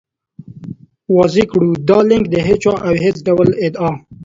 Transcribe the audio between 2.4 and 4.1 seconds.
هېچا او هېڅ ډول ادعا